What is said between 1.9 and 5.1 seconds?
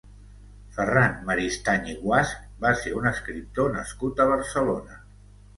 i Guasch va ser un escriptor nascut a Barcelona.